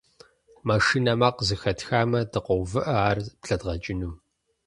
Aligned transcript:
Машинэ 0.67 1.13
макъ 1.19 1.39
зэхэтхамэ, 1.47 2.19
дыкъоувыӀэ, 2.31 2.81
ар 3.07 3.17
блэдгъэкӀыну. 3.41 4.13